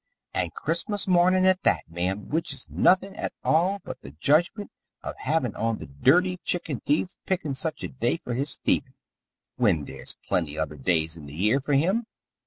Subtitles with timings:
[0.33, 4.71] And Christmas mornin' at that, ma'am, which is nothin' at all but th' judgment
[5.03, 8.95] of hivin on th' dirty chicken thief, pickin' such a day for his thievin',
[9.57, 12.07] when there's plenty other days in th' year for him.